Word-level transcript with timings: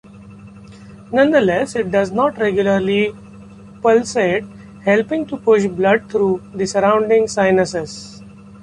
Nonetheless, 1.11 1.75
it 1.75 1.91
does 1.91 2.11
regularly 2.11 3.13
pulsate, 3.83 4.43
helping 4.83 5.27
to 5.27 5.37
push 5.37 5.67
blood 5.67 6.09
through 6.11 6.41
the 6.55 6.65
surrounding 6.65 7.27
sinuses. 7.27 8.23